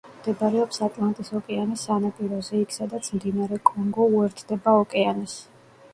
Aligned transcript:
მდებარეობს 0.11 0.79
ატლანტის 0.85 1.29
ოკეანის 1.39 1.83
სანაპიროზე, 1.89 2.63
იქ 2.65 2.73
სადაც 2.79 3.11
მდინარე 3.19 3.63
კონგო 3.71 4.11
უერთდება 4.17 4.79
ოკეანეს. 4.87 5.37